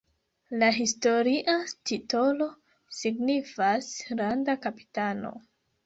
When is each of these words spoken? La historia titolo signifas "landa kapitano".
La 0.61 0.69
historia 0.77 1.55
titolo 1.91 2.49
signifas 3.03 3.95
"landa 4.19 4.61
kapitano". 4.67 5.41